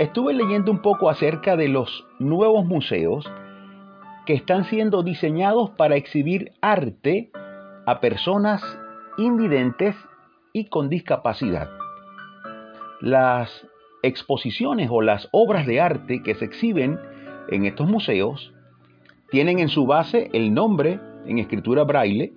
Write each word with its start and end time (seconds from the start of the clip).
estuve 0.00 0.32
leyendo 0.32 0.72
un 0.72 0.80
poco 0.80 1.10
acerca 1.10 1.56
de 1.56 1.68
los 1.68 2.06
nuevos 2.18 2.64
museos 2.64 3.30
que 4.24 4.32
están 4.32 4.64
siendo 4.64 5.02
diseñados 5.02 5.72
para 5.72 5.96
exhibir 5.96 6.52
arte 6.62 7.30
a 7.84 8.00
personas 8.00 8.62
invidentes 9.18 9.94
y 10.54 10.70
con 10.70 10.88
discapacidad. 10.88 11.68
Las 13.02 13.66
exposiciones 14.02 14.88
o 14.90 15.02
las 15.02 15.28
obras 15.32 15.66
de 15.66 15.82
arte 15.82 16.22
que 16.22 16.34
se 16.34 16.46
exhiben 16.46 16.98
en 17.50 17.66
estos 17.66 17.86
museos 17.86 18.54
tienen 19.30 19.58
en 19.58 19.68
su 19.68 19.84
base 19.86 20.30
el 20.32 20.54
nombre 20.54 20.98
en 21.26 21.38
escritura 21.38 21.84
braille 21.84 22.32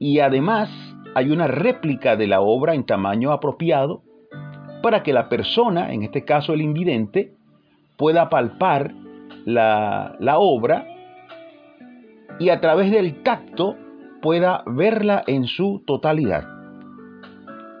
y 0.00 0.18
además 0.18 0.70
hay 1.14 1.30
una 1.30 1.46
réplica 1.46 2.16
de 2.16 2.26
la 2.26 2.40
obra 2.40 2.74
en 2.74 2.84
tamaño 2.84 3.30
apropiado 3.30 4.02
para 4.84 5.02
que 5.02 5.14
la 5.14 5.30
persona, 5.30 5.94
en 5.94 6.02
este 6.02 6.26
caso 6.26 6.52
el 6.52 6.60
invidente, 6.60 7.32
pueda 7.96 8.28
palpar 8.28 8.92
la, 9.46 10.14
obra 10.36 10.86
y 12.38 12.50
a 12.50 12.60
través 12.60 12.90
del 12.90 13.22
tacto 13.22 13.76
pueda 14.20 14.62
verla 14.66 15.24
en 15.26 15.46
su 15.46 15.82
totalidad. 15.86 16.44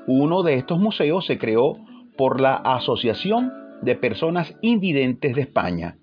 Uno 0.06 0.42
de 0.42 0.54
estos 0.54 0.78
museos 0.78 1.26
se 1.26 1.36
creó 1.36 1.76
por 2.16 2.40
la 2.40 2.54
Asociación 2.54 3.52
de 3.82 3.96
Personas 3.96 4.56
Invidentes 4.62 5.34
de 5.34 5.42
España, 5.42 5.98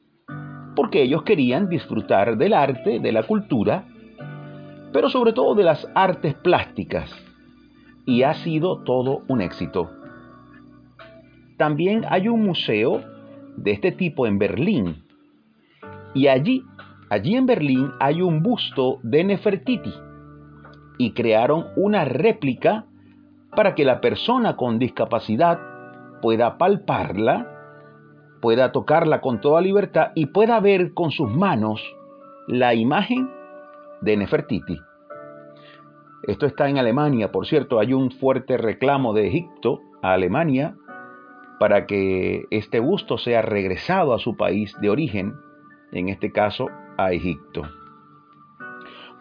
porque 0.76 1.02
ellos 1.02 1.24
querían 1.24 1.68
disfrutar 1.68 2.38
del 2.38 2.54
arte, 2.54 3.00
de 3.00 3.12
la 3.12 3.24
cultura, 3.24 3.86
pero 4.94 5.10
sobre 5.10 5.34
todo 5.34 5.56
de 5.56 5.64
las 5.64 5.88
artes 5.96 6.36
plásticas, 6.36 7.12
y 8.06 8.22
ha 8.22 8.36
sido 8.36 8.84
todo 8.84 9.24
un 9.28 9.42
éxito. 9.42 9.90
También 11.62 12.06
hay 12.10 12.28
un 12.28 12.44
museo 12.44 13.04
de 13.56 13.70
este 13.70 13.92
tipo 13.92 14.26
en 14.26 14.40
Berlín, 14.40 15.04
y 16.16 16.26
allí, 16.26 16.66
allí 17.12 17.36
en 17.36 17.46
Berlín 17.46 17.92
hay 18.00 18.24
un 18.24 18.42
busto 18.42 18.98
de 19.04 19.24
Nefertiti, 19.24 19.94
y 20.98 21.12
crearon 21.12 21.68
una 21.76 22.04
réplica 22.04 22.86
para 23.56 23.76
que 23.76 23.86
la 23.86 24.02
persona 24.02 24.56
con 24.56 24.80
discapacidad 24.80 25.60
pueda 26.20 26.58
palparla, 26.58 27.48
pueda 28.42 28.72
tocarla 28.72 29.22
con 29.22 29.40
toda 29.40 29.62
libertad 29.62 30.14
y 30.16 30.26
pueda 30.26 30.60
ver 30.62 30.96
con 30.96 31.12
sus 31.12 31.30
manos 31.30 31.80
la 32.48 32.74
imagen 32.74 33.30
de 34.02 34.18
Nefertiti. 34.18 34.80
Esto 36.24 36.48
está 36.48 36.70
en 36.70 36.80
Alemania, 36.80 37.32
por 37.32 37.46
cierto, 37.46 37.80
hay 37.80 37.94
un 37.94 38.10
fuerte 38.10 38.58
reclamo 38.58 39.14
de 39.14 39.28
Egipto 39.28 39.80
a 40.02 40.14
Alemania 40.14 40.76
para 41.62 41.86
que 41.86 42.48
este 42.50 42.80
busto 42.80 43.20
sea 43.20 43.44
regresado 43.44 44.16
a 44.16 44.18
su 44.18 44.36
país 44.36 44.76
de 44.82 44.90
origen, 44.90 45.36
en 45.92 46.10
este 46.10 46.32
caso 46.32 46.66
a 46.98 47.12
Egipto. 47.12 47.62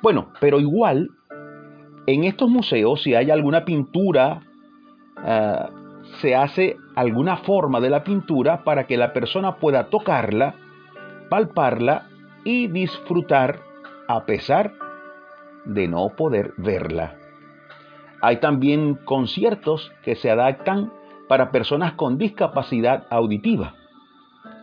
Bueno, 0.00 0.32
pero 0.40 0.58
igual 0.58 1.10
en 2.06 2.24
estos 2.24 2.48
museos, 2.48 3.02
si 3.02 3.14
hay 3.14 3.30
alguna 3.30 3.66
pintura, 3.66 4.40
ah, 5.18 5.68
se 6.22 6.34
hace 6.34 6.78
alguna 6.96 7.36
forma 7.36 7.78
de 7.78 7.90
la 7.90 8.04
pintura 8.04 8.64
para 8.64 8.86
que 8.86 8.96
la 8.96 9.12
persona 9.12 9.56
pueda 9.56 9.90
tocarla, 9.90 10.54
palparla 11.28 12.08
y 12.42 12.68
disfrutar 12.68 13.60
a 14.08 14.24
pesar 14.24 14.72
de 15.66 15.88
no 15.88 16.08
poder 16.16 16.54
verla. 16.56 17.16
Hay 18.22 18.38
también 18.38 18.94
conciertos 18.94 19.92
que 20.02 20.14
se 20.14 20.30
adaptan 20.30 20.90
para 21.30 21.52
personas 21.52 21.92
con 21.92 22.18
discapacidad 22.18 23.06
auditiva. 23.08 23.76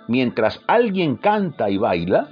Mientras 0.10 0.62
alguien 0.68 1.16
canta 1.16 1.70
y 1.70 1.78
baila, 1.78 2.28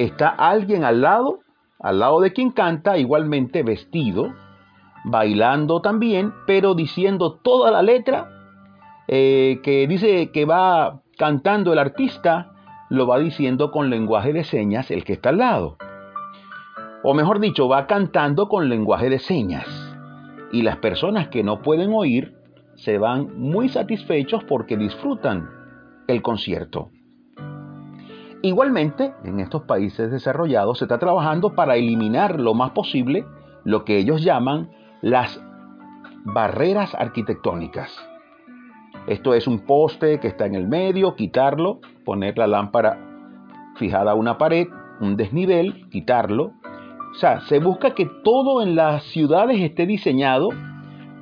está 0.00 0.30
alguien 0.30 0.82
al 0.82 1.02
lado 1.02 1.38
al 1.78 2.00
lado 2.00 2.20
de 2.20 2.32
quien 2.32 2.50
canta, 2.50 2.98
igualmente 2.98 3.62
vestido, 3.62 4.34
bailando 5.04 5.80
también, 5.80 6.32
pero 6.44 6.74
diciendo 6.74 7.34
toda 7.34 7.70
la 7.70 7.82
letra 7.82 8.28
eh, 9.06 9.60
que 9.62 9.86
dice 9.86 10.32
que 10.32 10.44
va 10.44 11.02
cantando 11.16 11.72
el 11.72 11.78
artista, 11.78 12.50
lo 12.90 13.06
va 13.06 13.20
diciendo 13.20 13.70
con 13.70 13.88
lenguaje 13.88 14.32
de 14.32 14.42
señas 14.42 14.90
el 14.90 15.04
que 15.04 15.12
está 15.12 15.28
al 15.28 15.38
lado. 15.38 15.76
O 17.04 17.14
mejor 17.14 17.38
dicho, 17.38 17.68
va 17.68 17.86
cantando 17.86 18.48
con 18.48 18.68
lenguaje 18.68 19.08
de 19.08 19.20
señas. 19.20 19.68
Y 20.50 20.62
las 20.62 20.78
personas 20.78 21.28
que 21.28 21.44
no 21.44 21.62
pueden 21.62 21.92
oír 21.92 22.37
se 22.78 22.98
van 22.98 23.38
muy 23.38 23.68
satisfechos 23.68 24.44
porque 24.44 24.76
disfrutan 24.76 25.48
el 26.06 26.22
concierto. 26.22 26.90
Igualmente, 28.42 29.14
en 29.24 29.40
estos 29.40 29.62
países 29.62 30.12
desarrollados 30.12 30.78
se 30.78 30.84
está 30.84 30.98
trabajando 30.98 31.54
para 31.54 31.76
eliminar 31.76 32.38
lo 32.38 32.54
más 32.54 32.70
posible 32.70 33.26
lo 33.64 33.84
que 33.84 33.98
ellos 33.98 34.22
llaman 34.22 34.70
las 35.02 35.40
barreras 36.24 36.94
arquitectónicas. 36.94 37.90
Esto 39.08 39.34
es 39.34 39.48
un 39.48 39.60
poste 39.60 40.20
que 40.20 40.28
está 40.28 40.46
en 40.46 40.54
el 40.54 40.68
medio, 40.68 41.16
quitarlo, 41.16 41.80
poner 42.04 42.38
la 42.38 42.46
lámpara 42.46 42.96
fijada 43.76 44.12
a 44.12 44.14
una 44.14 44.38
pared, 44.38 44.68
un 45.00 45.16
desnivel, 45.16 45.88
quitarlo. 45.90 46.52
O 47.10 47.14
sea, 47.14 47.40
se 47.40 47.58
busca 47.58 47.94
que 47.94 48.06
todo 48.22 48.62
en 48.62 48.76
las 48.76 49.02
ciudades 49.04 49.60
esté 49.60 49.86
diseñado 49.86 50.50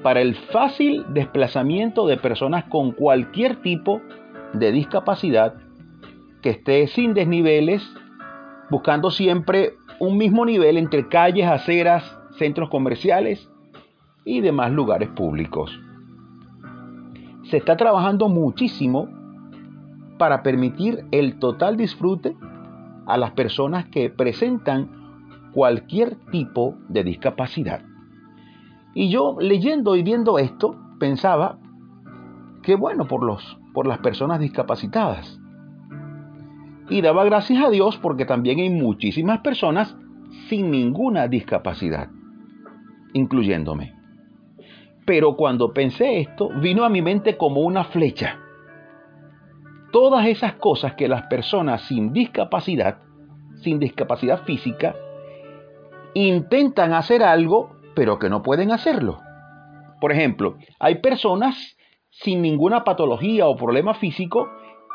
para 0.06 0.20
el 0.20 0.36
fácil 0.36 1.04
desplazamiento 1.08 2.06
de 2.06 2.16
personas 2.16 2.62
con 2.66 2.92
cualquier 2.92 3.56
tipo 3.56 4.00
de 4.52 4.70
discapacidad 4.70 5.54
que 6.42 6.50
esté 6.50 6.86
sin 6.86 7.12
desniveles, 7.12 7.82
buscando 8.70 9.10
siempre 9.10 9.72
un 9.98 10.16
mismo 10.16 10.46
nivel 10.46 10.76
entre 10.76 11.08
calles, 11.08 11.48
aceras, 11.48 12.16
centros 12.38 12.68
comerciales 12.68 13.50
y 14.24 14.42
demás 14.42 14.70
lugares 14.70 15.08
públicos. 15.08 15.76
Se 17.50 17.56
está 17.56 17.76
trabajando 17.76 18.28
muchísimo 18.28 19.08
para 20.18 20.44
permitir 20.44 21.04
el 21.10 21.40
total 21.40 21.76
disfrute 21.76 22.36
a 23.08 23.16
las 23.16 23.32
personas 23.32 23.86
que 23.86 24.08
presentan 24.08 25.50
cualquier 25.52 26.14
tipo 26.30 26.76
de 26.88 27.02
discapacidad. 27.02 27.95
Y 28.98 29.10
yo 29.10 29.36
leyendo 29.38 29.94
y 29.94 30.02
viendo 30.02 30.38
esto 30.38 30.74
pensaba 30.98 31.58
que 32.62 32.76
bueno 32.76 33.06
por 33.06 33.22
los 33.22 33.58
por 33.74 33.86
las 33.86 33.98
personas 33.98 34.40
discapacitadas. 34.40 35.38
Y 36.88 37.02
daba 37.02 37.26
gracias 37.26 37.62
a 37.62 37.68
Dios 37.68 37.98
porque 37.98 38.24
también 38.24 38.58
hay 38.58 38.70
muchísimas 38.70 39.40
personas 39.40 39.94
sin 40.48 40.70
ninguna 40.70 41.28
discapacidad, 41.28 42.08
incluyéndome. 43.12 43.94
Pero 45.04 45.36
cuando 45.36 45.74
pensé 45.74 46.20
esto, 46.20 46.48
vino 46.62 46.82
a 46.82 46.88
mi 46.88 47.02
mente 47.02 47.36
como 47.36 47.60
una 47.60 47.84
flecha. 47.84 48.38
Todas 49.92 50.26
esas 50.26 50.54
cosas 50.54 50.94
que 50.94 51.06
las 51.06 51.26
personas 51.26 51.82
sin 51.82 52.14
discapacidad, 52.14 53.00
sin 53.56 53.78
discapacidad 53.78 54.44
física, 54.44 54.96
intentan 56.14 56.94
hacer 56.94 57.22
algo, 57.22 57.75
pero 57.96 58.20
que 58.20 58.28
no 58.28 58.42
pueden 58.42 58.70
hacerlo. 58.70 59.20
Por 60.00 60.12
ejemplo, 60.12 60.58
hay 60.78 60.96
personas 60.96 61.76
sin 62.10 62.42
ninguna 62.42 62.84
patología 62.84 63.46
o 63.46 63.56
problema 63.56 63.94
físico 63.94 64.48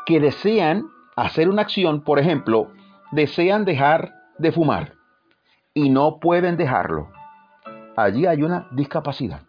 que 0.06 0.20
desean 0.20 0.84
hacer 1.16 1.48
una 1.50 1.62
acción, 1.62 2.02
por 2.02 2.18
ejemplo, 2.18 2.72
desean 3.10 3.64
dejar 3.64 4.14
de 4.38 4.52
fumar 4.52 4.94
y 5.74 5.90
no 5.90 6.20
pueden 6.20 6.56
dejarlo. 6.56 7.10
Allí 7.96 8.24
hay 8.24 8.42
una 8.42 8.68
discapacidad. 8.70 9.42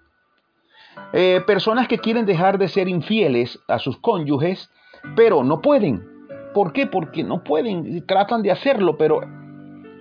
Eh, 1.14 1.42
personas 1.46 1.88
que 1.88 2.00
quieren 2.00 2.26
dejar 2.26 2.58
de 2.58 2.68
ser 2.68 2.88
infieles 2.90 3.60
a 3.68 3.78
sus 3.78 3.98
cónyuges, 4.00 4.72
pero 5.16 5.44
no 5.44 5.62
pueden. 5.62 6.08
¿Por 6.54 6.74
qué? 6.74 6.88
Porque 6.88 7.24
no 7.24 7.44
pueden, 7.44 8.06
tratan 8.08 8.42
de 8.42 8.52
hacerlo, 8.52 8.98
pero 8.98 9.22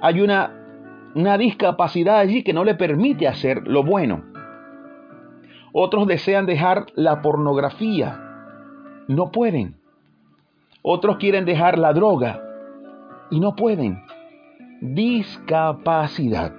hay 0.00 0.20
una, 0.20 0.61
una 1.14 1.38
discapacidad 1.38 2.18
allí 2.18 2.42
que 2.42 2.52
no 2.52 2.64
le 2.64 2.74
permite 2.74 3.28
hacer 3.28 3.66
lo 3.66 3.82
bueno. 3.82 4.24
Otros 5.72 6.06
desean 6.06 6.46
dejar 6.46 6.86
la 6.94 7.22
pornografía, 7.22 8.20
no 9.08 9.30
pueden. 9.30 9.76
Otros 10.82 11.16
quieren 11.16 11.44
dejar 11.44 11.78
la 11.78 11.92
droga 11.92 12.42
y 13.30 13.40
no 13.40 13.54
pueden. 13.56 14.02
Discapacidad. 14.80 16.54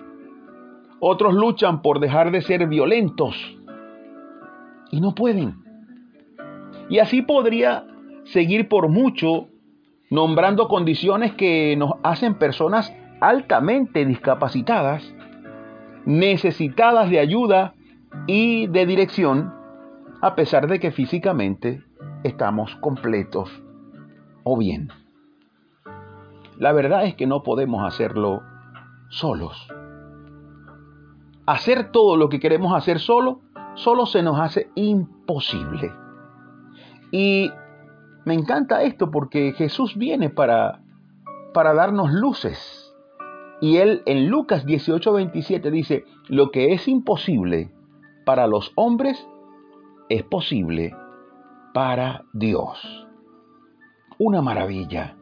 Otros 0.99 1.33
luchan 1.33 1.81
por 1.81 1.99
dejar 1.99 2.31
de 2.31 2.41
ser 2.41 2.67
violentos 2.67 3.35
y 4.91 5.01
no 5.01 5.13
pueden. 5.13 5.55
Y 6.89 6.99
así 6.99 7.21
podría 7.21 7.85
seguir 8.23 8.69
por 8.69 8.87
mucho 8.87 9.47
nombrando 10.09 10.67
condiciones 10.67 11.33
que 11.33 11.75
nos 11.75 11.93
hacen 12.03 12.35
personas 12.35 12.93
altamente 13.23 14.05
discapacitadas, 14.05 15.01
necesitadas 16.05 17.09
de 17.09 17.19
ayuda 17.19 17.73
y 18.27 18.67
de 18.67 18.85
dirección, 18.85 19.53
a 20.21 20.35
pesar 20.35 20.67
de 20.67 20.81
que 20.81 20.91
físicamente 20.91 21.81
estamos 22.25 22.75
completos 22.81 23.49
o 24.43 24.57
bien. 24.57 24.89
La 26.57 26.73
verdad 26.73 27.05
es 27.05 27.15
que 27.15 27.25
no 27.25 27.43
podemos 27.43 27.87
hacerlo 27.87 28.41
solos. 29.07 29.69
Hacer 31.45 31.91
todo 31.91 32.17
lo 32.17 32.27
que 32.27 32.41
queremos 32.41 32.75
hacer 32.75 32.99
solo, 32.99 33.39
solo 33.75 34.05
se 34.05 34.21
nos 34.21 34.37
hace 34.37 34.69
imposible. 34.75 35.93
Y 37.09 37.49
me 38.25 38.33
encanta 38.33 38.83
esto 38.83 39.11
porque 39.11 39.53
Jesús 39.53 39.95
viene 39.95 40.29
para, 40.29 40.81
para 41.53 41.73
darnos 41.73 42.11
luces. 42.11 42.82
Y 43.63 43.77
él 43.77 44.03
en 44.05 44.27
Lucas 44.27 44.65
18:27 44.65 45.71
dice, 45.71 46.03
lo 46.27 46.51
que 46.51 46.73
es 46.73 46.85
imposible 46.89 47.71
para 48.25 48.45
los 48.45 48.73
hombres 48.75 49.25
es 50.09 50.21
posible 50.23 50.93
para 51.73 52.25
Dios. 52.33 53.07
Una 54.17 54.41
maravilla. 54.41 55.15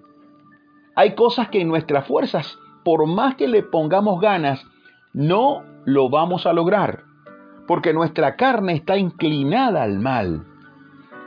Hay 0.95 1.13
cosas 1.13 1.49
que 1.49 1.61
en 1.61 1.67
nuestras 1.67 2.07
fuerzas, 2.07 2.57
por 2.83 3.05
más 3.05 3.35
que 3.35 3.47
le 3.47 3.61
pongamos 3.61 4.19
ganas, 4.19 4.65
no 5.13 5.61
lo 5.85 6.09
vamos 6.09 6.47
a 6.47 6.53
lograr, 6.53 7.03
porque 7.67 7.93
nuestra 7.93 8.37
carne 8.37 8.73
está 8.73 8.97
inclinada 8.97 9.83
al 9.83 9.99
mal. 9.99 10.47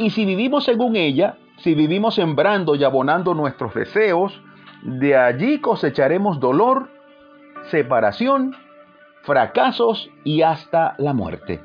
Y 0.00 0.11
si 0.11 0.25
vivimos 0.25 0.64
según 0.64 0.96
ella, 0.96 1.38
si 1.58 1.76
vivimos 1.76 2.16
sembrando 2.16 2.75
y 2.75 2.82
abonando 2.82 3.34
nuestros 3.34 3.72
deseos, 3.72 4.43
de 4.82 5.16
allí 5.16 5.61
cosecharemos 5.61 6.40
dolor, 6.40 6.90
separación, 7.70 8.55
fracasos 9.22 10.11
y 10.25 10.43
hasta 10.43 10.94
la 10.99 11.12
muerte. 11.12 11.61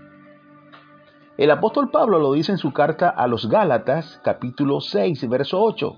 El 1.37 1.51
apóstol 1.51 1.89
Pablo 1.89 2.19
lo 2.19 2.33
dice 2.33 2.51
en 2.51 2.57
su 2.57 2.73
carta 2.73 3.09
a 3.09 3.27
los 3.27 3.49
Gálatas, 3.49 4.19
capítulo 4.23 4.81
6, 4.81 5.29
verso 5.29 5.61
8. 5.61 5.95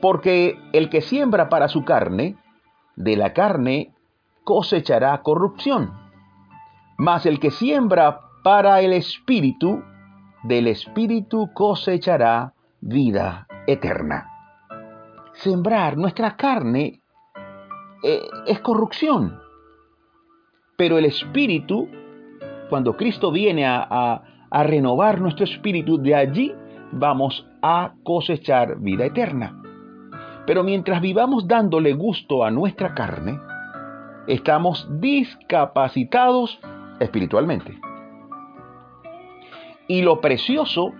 Porque 0.00 0.58
el 0.72 0.88
que 0.88 1.02
siembra 1.02 1.48
para 1.48 1.68
su 1.68 1.84
carne, 1.84 2.36
de 2.96 3.16
la 3.16 3.32
carne 3.32 3.94
cosechará 4.44 5.20
corrupción. 5.22 5.92
Mas 6.96 7.26
el 7.26 7.38
que 7.38 7.50
siembra 7.50 8.20
para 8.42 8.80
el 8.80 8.92
espíritu, 8.92 9.82
del 10.42 10.68
espíritu 10.68 11.50
cosechará 11.52 12.54
vida 12.80 13.46
eterna. 13.66 14.28
Sembrar 15.34 15.96
nuestra 15.96 16.36
carne 16.36 17.01
eh, 18.02 18.22
es 18.46 18.60
corrupción. 18.60 19.38
Pero 20.76 20.98
el 20.98 21.04
espíritu, 21.04 21.88
cuando 22.68 22.96
Cristo 22.96 23.30
viene 23.30 23.66
a, 23.66 24.22
a 24.50 24.62
renovar 24.64 25.20
nuestro 25.20 25.44
espíritu, 25.44 25.98
de 25.98 26.14
allí 26.14 26.54
vamos 26.92 27.46
a 27.62 27.94
cosechar 28.04 28.78
vida 28.78 29.06
eterna. 29.06 29.58
Pero 30.46 30.62
mientras 30.64 31.00
vivamos 31.00 31.46
dándole 31.46 31.92
gusto 31.92 32.44
a 32.44 32.50
nuestra 32.50 32.94
carne, 32.94 33.38
estamos 34.26 34.88
discapacitados 35.00 36.58
espiritualmente. 37.00 37.78
Y 39.88 40.02
lo 40.02 40.20
precioso 40.20 40.92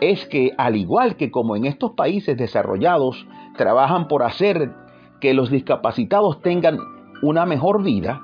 es 0.00 0.26
que 0.26 0.52
al 0.58 0.76
igual 0.76 1.16
que 1.16 1.30
como 1.30 1.56
en 1.56 1.64
estos 1.64 1.92
países 1.92 2.36
desarrollados 2.36 3.26
trabajan 3.56 4.08
por 4.08 4.22
hacer 4.22 4.72
que 5.20 5.34
los 5.34 5.50
discapacitados 5.50 6.40
tengan 6.42 6.78
una 7.22 7.46
mejor 7.46 7.82
vida, 7.82 8.22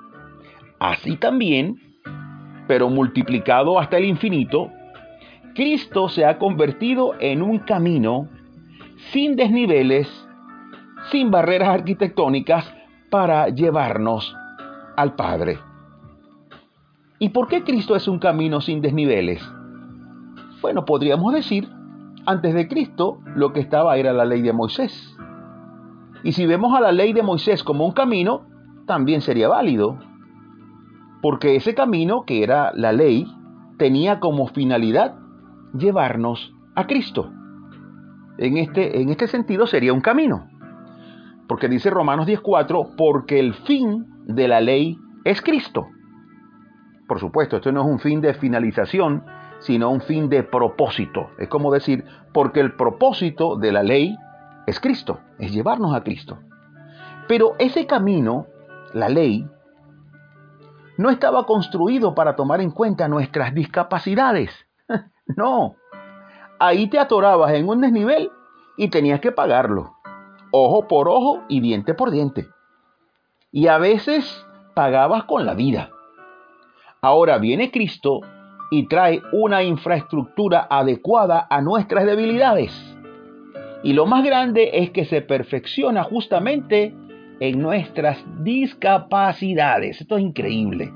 así 0.78 1.16
también, 1.16 1.76
pero 2.66 2.90
multiplicado 2.90 3.78
hasta 3.78 3.98
el 3.98 4.04
infinito, 4.04 4.70
Cristo 5.54 6.08
se 6.08 6.24
ha 6.24 6.38
convertido 6.38 7.14
en 7.20 7.42
un 7.42 7.58
camino 7.58 8.28
sin 9.10 9.36
desniveles, 9.36 10.08
sin 11.10 11.30
barreras 11.30 11.68
arquitectónicas, 11.68 12.72
para 13.10 13.48
llevarnos 13.48 14.34
al 14.96 15.14
Padre. 15.14 15.58
¿Y 17.18 17.28
por 17.28 17.48
qué 17.48 17.62
Cristo 17.62 17.94
es 17.94 18.08
un 18.08 18.18
camino 18.18 18.60
sin 18.60 18.80
desniveles? 18.80 19.42
Bueno, 20.62 20.84
podríamos 20.84 21.34
decir, 21.34 21.68
antes 22.24 22.54
de 22.54 22.68
Cristo 22.68 23.18
lo 23.36 23.52
que 23.52 23.60
estaba 23.60 23.96
era 23.96 24.12
la 24.12 24.24
ley 24.24 24.42
de 24.42 24.52
Moisés. 24.52 25.16
Y 26.24 26.32
si 26.32 26.46
vemos 26.46 26.74
a 26.74 26.80
la 26.80 26.92
ley 26.92 27.12
de 27.12 27.22
Moisés 27.22 27.64
como 27.64 27.84
un 27.84 27.92
camino, 27.92 28.46
también 28.86 29.20
sería 29.20 29.48
válido. 29.48 29.98
Porque 31.20 31.56
ese 31.56 31.74
camino, 31.74 32.24
que 32.24 32.42
era 32.42 32.72
la 32.74 32.92
ley, 32.92 33.26
tenía 33.78 34.20
como 34.20 34.46
finalidad 34.46 35.16
llevarnos 35.74 36.54
a 36.74 36.86
Cristo. 36.86 37.32
En 38.38 38.56
este, 38.56 39.00
en 39.00 39.08
este 39.08 39.26
sentido 39.26 39.66
sería 39.66 39.92
un 39.92 40.00
camino. 40.00 40.48
Porque 41.48 41.68
dice 41.68 41.90
Romanos 41.90 42.26
10.4, 42.26 42.94
porque 42.96 43.38
el 43.38 43.54
fin 43.54 44.06
de 44.26 44.48
la 44.48 44.60
ley 44.60 44.98
es 45.24 45.42
Cristo. 45.42 45.86
Por 47.08 47.20
supuesto, 47.20 47.56
esto 47.56 47.72
no 47.72 47.82
es 47.82 47.86
un 47.86 47.98
fin 47.98 48.20
de 48.20 48.34
finalización, 48.34 49.24
sino 49.58 49.90
un 49.90 50.00
fin 50.00 50.28
de 50.28 50.42
propósito. 50.42 51.30
Es 51.38 51.48
como 51.48 51.72
decir, 51.72 52.04
porque 52.32 52.60
el 52.60 52.74
propósito 52.74 53.56
de 53.56 53.72
la 53.72 53.82
ley 53.82 54.16
es 54.66 54.80
Cristo, 54.80 55.20
es 55.38 55.52
llevarnos 55.52 55.94
a 55.94 56.02
Cristo. 56.02 56.38
Pero 57.28 57.54
ese 57.58 57.86
camino, 57.86 58.46
la 58.92 59.08
ley, 59.08 59.46
no 60.98 61.10
estaba 61.10 61.46
construido 61.46 62.14
para 62.14 62.36
tomar 62.36 62.60
en 62.60 62.70
cuenta 62.70 63.08
nuestras 63.08 63.54
discapacidades. 63.54 64.50
no. 65.36 65.76
Ahí 66.58 66.88
te 66.88 66.98
atorabas 66.98 67.52
en 67.52 67.68
un 67.68 67.80
desnivel 67.80 68.30
y 68.76 68.88
tenías 68.88 69.20
que 69.20 69.32
pagarlo 69.32 69.96
ojo 70.52 70.86
por 70.86 71.08
ojo 71.08 71.42
y 71.48 71.60
diente 71.60 71.94
por 71.94 72.12
diente. 72.12 72.46
Y 73.50 73.66
a 73.66 73.78
veces 73.78 74.46
pagabas 74.74 75.24
con 75.24 75.44
la 75.44 75.54
vida. 75.54 75.90
Ahora 77.00 77.38
viene 77.38 77.72
Cristo 77.72 78.20
y 78.70 78.86
trae 78.86 79.20
una 79.32 79.62
infraestructura 79.64 80.68
adecuada 80.70 81.46
a 81.50 81.60
nuestras 81.60 82.04
debilidades. 82.04 82.72
Y 83.82 83.94
lo 83.94 84.06
más 84.06 84.24
grande 84.24 84.70
es 84.74 84.90
que 84.90 85.04
se 85.04 85.22
perfecciona 85.22 86.04
justamente 86.04 86.94
en 87.40 87.60
nuestras 87.60 88.24
discapacidades. 88.44 90.00
Esto 90.00 90.16
es 90.16 90.22
increíble. 90.22 90.92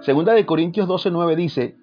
Segunda 0.00 0.32
de 0.32 0.46
Corintios 0.46 0.88
12:9 0.88 1.36
dice, 1.36 1.76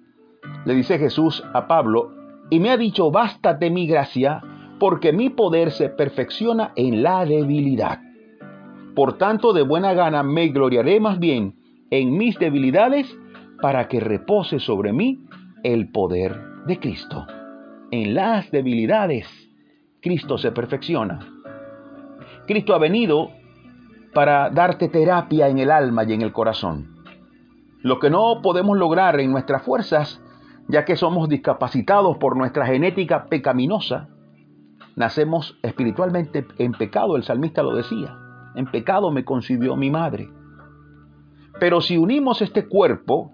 le 0.64 0.74
dice 0.74 0.98
Jesús 0.98 1.42
a 1.54 1.66
Pablo, 1.66 2.12
y 2.50 2.60
me 2.60 2.70
ha 2.70 2.76
dicho, 2.76 3.10
bástate 3.10 3.70
mi 3.70 3.86
gracia, 3.86 4.42
porque 4.78 5.12
mi 5.12 5.30
poder 5.30 5.70
se 5.70 5.88
perfecciona 5.88 6.72
en 6.76 7.02
la 7.02 7.24
debilidad. 7.24 8.00
Por 8.94 9.16
tanto, 9.18 9.52
de 9.52 9.62
buena 9.62 9.94
gana 9.94 10.22
me 10.22 10.48
gloriaré 10.48 11.00
más 11.00 11.18
bien 11.18 11.54
en 11.90 12.16
mis 12.16 12.38
debilidades 12.38 13.16
para 13.62 13.88
que 13.88 14.00
repose 14.00 14.58
sobre 14.58 14.92
mí 14.92 15.20
el 15.62 15.90
poder 15.90 16.36
de 16.66 16.78
Cristo. 16.78 17.26
En 17.90 18.14
las 18.14 18.50
debilidades, 18.50 19.47
Cristo 20.08 20.38
se 20.38 20.52
perfecciona. 20.52 21.18
Cristo 22.46 22.74
ha 22.74 22.78
venido 22.78 23.28
para 24.14 24.48
darte 24.48 24.88
terapia 24.88 25.48
en 25.48 25.58
el 25.58 25.70
alma 25.70 26.04
y 26.04 26.14
en 26.14 26.22
el 26.22 26.32
corazón. 26.32 26.96
Lo 27.82 27.98
que 27.98 28.08
no 28.08 28.40
podemos 28.42 28.78
lograr 28.78 29.20
en 29.20 29.30
nuestras 29.30 29.60
fuerzas, 29.64 30.22
ya 30.66 30.86
que 30.86 30.96
somos 30.96 31.28
discapacitados 31.28 32.16
por 32.16 32.38
nuestra 32.38 32.64
genética 32.64 33.26
pecaminosa, 33.26 34.08
Nacemos 34.96 35.58
espiritualmente 35.62 36.46
en 36.56 36.72
pecado, 36.72 37.16
el 37.16 37.22
salmista 37.22 37.62
lo 37.62 37.76
decía. 37.76 38.18
En 38.56 38.64
pecado 38.64 39.10
me 39.10 39.26
concibió 39.26 39.76
mi 39.76 39.90
madre. 39.90 40.30
Pero 41.60 41.82
si 41.82 41.98
unimos 41.98 42.40
este 42.40 42.66
cuerpo 42.66 43.32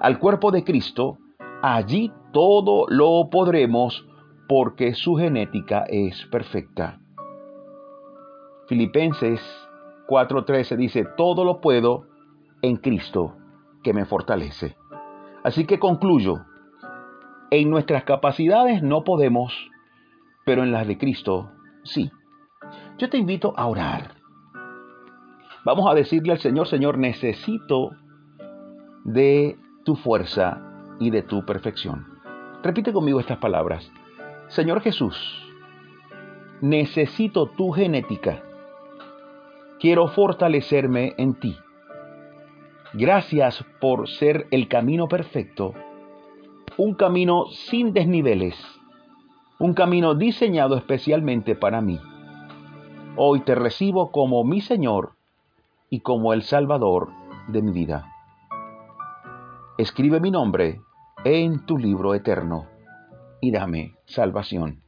al 0.00 0.18
cuerpo 0.18 0.50
de 0.52 0.64
Cristo, 0.64 1.18
allí 1.62 2.10
todo 2.32 2.86
lo 2.88 3.28
podremos 3.30 4.07
porque 4.48 4.94
su 4.94 5.14
genética 5.16 5.84
es 5.88 6.26
perfecta. 6.26 6.98
Filipenses 8.66 9.40
4:13 10.08 10.76
dice, 10.76 11.06
todo 11.16 11.44
lo 11.44 11.60
puedo 11.60 12.06
en 12.62 12.76
Cristo 12.76 13.36
que 13.82 13.92
me 13.92 14.04
fortalece. 14.04 14.76
Así 15.44 15.66
que 15.66 15.78
concluyo, 15.78 16.44
en 17.50 17.70
nuestras 17.70 18.04
capacidades 18.04 18.82
no 18.82 19.04
podemos 19.04 19.52
pero 20.48 20.62
en 20.62 20.72
las 20.72 20.86
de 20.86 20.96
Cristo 20.96 21.50
sí. 21.84 22.10
Yo 22.96 23.10
te 23.10 23.18
invito 23.18 23.52
a 23.54 23.66
orar. 23.66 24.14
Vamos 25.62 25.86
a 25.86 25.92
decirle 25.92 26.32
al 26.32 26.38
Señor, 26.38 26.68
Señor, 26.68 26.96
necesito 26.96 27.90
de 29.04 29.58
tu 29.84 29.94
fuerza 29.94 30.62
y 31.00 31.10
de 31.10 31.20
tu 31.20 31.44
perfección. 31.44 32.06
Repite 32.62 32.94
conmigo 32.94 33.20
estas 33.20 33.36
palabras. 33.36 33.92
Señor 34.48 34.80
Jesús, 34.80 35.16
necesito 36.60 37.46
tu 37.46 37.70
genética. 37.70 38.42
Quiero 39.78 40.08
fortalecerme 40.08 41.14
en 41.18 41.34
ti. 41.34 41.56
Gracias 42.94 43.64
por 43.80 44.08
ser 44.08 44.46
el 44.50 44.68
camino 44.68 45.08
perfecto 45.08 45.74
un 46.78 46.94
camino 46.94 47.46
sin 47.50 47.92
desniveles, 47.92 48.54
un 49.58 49.74
camino 49.74 50.14
diseñado 50.14 50.76
especialmente 50.76 51.56
para 51.56 51.80
mí. 51.80 51.98
Hoy 53.16 53.40
te 53.40 53.56
recibo 53.56 54.12
como 54.12 54.44
mi 54.44 54.60
Señor 54.60 55.14
y 55.90 56.00
como 56.00 56.32
el 56.32 56.44
Salvador 56.44 57.08
de 57.48 57.62
mi 57.62 57.72
vida. 57.72 58.06
Escribe 59.76 60.20
mi 60.20 60.30
nombre 60.30 60.80
en 61.24 61.66
tu 61.66 61.78
libro 61.78 62.14
eterno 62.14 62.66
y 63.40 63.50
dame 63.50 63.94
salvación. 64.06 64.82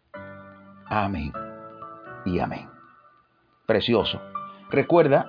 Amén 0.86 1.32
y 2.24 2.38
amén. 2.38 2.68
Precioso. 3.66 4.20
Recuerda, 4.70 5.28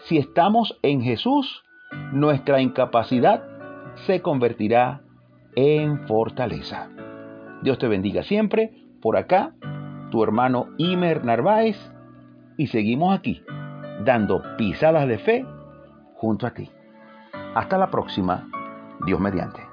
si 0.00 0.18
estamos 0.18 0.78
en 0.82 1.02
Jesús, 1.02 1.64
nuestra 2.12 2.60
incapacidad 2.60 3.44
se 4.06 4.22
convertirá 4.22 5.02
en 5.54 6.06
fortaleza. 6.06 6.90
Dios 7.62 7.78
te 7.78 7.88
bendiga 7.88 8.22
siempre. 8.22 8.70
Por 9.00 9.16
acá, 9.16 9.54
tu 10.10 10.22
hermano 10.22 10.68
Imer 10.78 11.24
Narváez. 11.24 11.76
Y 12.58 12.68
seguimos 12.68 13.16
aquí, 13.16 13.42
dando 14.04 14.42
pisadas 14.56 15.06
de 15.08 15.18
fe 15.18 15.46
junto 16.14 16.46
a 16.46 16.52
ti. 16.52 16.70
Hasta 17.54 17.78
la 17.78 17.90
próxima, 17.90 18.48
Dios 19.06 19.20
mediante. 19.20 19.65